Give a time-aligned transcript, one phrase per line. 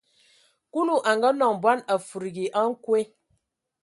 [0.71, 2.99] Kulu a ngaanɔŋ bɔn, a fudigi a nkwe.